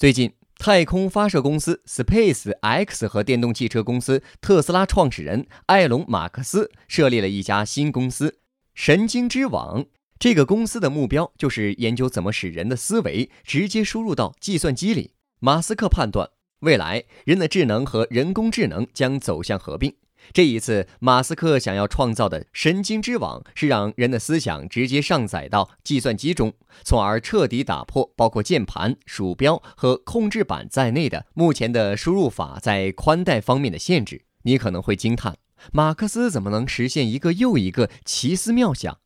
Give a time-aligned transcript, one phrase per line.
[0.00, 8.38] 最近，太空发射公司 Space X 和电动汽车公司特斯拉创始人埃隆·马克思设立了一家新公司——
[8.74, 9.84] 神经之网。
[10.18, 15.12] 这个公司的目标就是研究怎么使人的思维直接输入到计算机里。
[15.38, 16.30] 马斯克判断，
[16.60, 19.94] 未来人的智能和人工智能将走向合并。
[20.32, 26.52] 这一次，马斯克想要创造的神经之网是让人的思想直接上载到计算机中，
[26.84, 34.22] 从而彻底打破包括键盘、鼠标和控制板在内的目前的输入法在宽带方面的限制。
[34.42, 35.36] 你可能会惊叹，
[35.72, 38.98] 马克思怎么能实现一个又一个奇思妙想？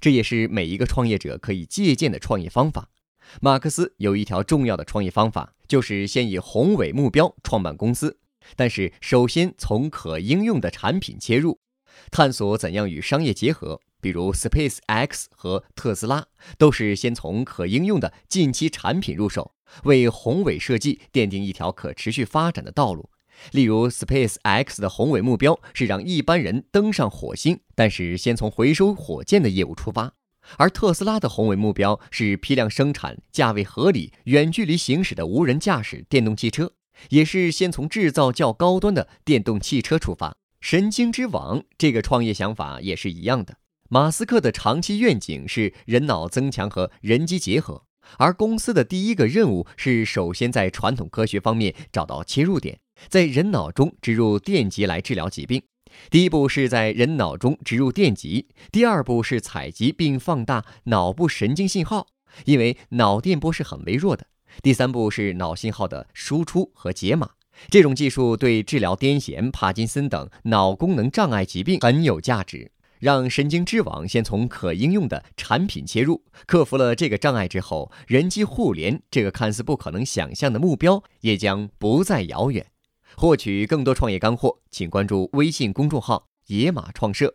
[0.00, 2.88] 这也是每一个创业者可以借鉴的创业方法。
[3.40, 8.18] 马克思有一条重要的创业方法，就是先以宏伟目标创办公司。
[8.56, 11.60] 但是，首先从可应用的产品切入，
[12.10, 13.80] 探索怎样与商业结合。
[14.02, 19.52] 比如，Space X 和特斯拉都是先从可应用的近期产品入手，
[19.84, 23.10] 为宏伟设计奠定一条可持续发展的道路。
[23.52, 30.14] 例如，Space X 的宏伟目标是让一般人登上火星，但是先从回收火箭的业务出发；
[30.56, 36.72] 而特斯拉的宏伟目标是批量生产、价位合理、远距离行驶的无人驾驶电动汽车。
[37.08, 40.36] 也是先从制造较高端的电动汽车出发。
[40.60, 43.56] 神经之网这个创业想法也是一样的。
[43.88, 47.84] 马斯克的长期愿景是人脑增强和人机结合，
[48.18, 52.78] 而公司的第一个任务是首先在传统科学方面找到切入点，
[53.08, 55.62] 在人脑中植入电极来治疗疾病。
[56.08, 62.06] 第一步是在人脑中植入电极，第二步是采集并放大脑部神经信号，
[62.44, 64.26] 因为脑电波是很微弱的。
[64.62, 67.30] 第三步是脑信号的输出和解码，
[67.70, 72.72] 这种技术对治疗癫痫、帕金森等脑功能障碍疾病很有价值。
[72.98, 82.66] 让神经之网先从可应用的产品切入，克服了这个障碍之后，人机互联这个看似不可能想象的目标也将不再遥远。
[83.16, 87.34] 获取更多创业干货，请关注微信公众号“野马创社”。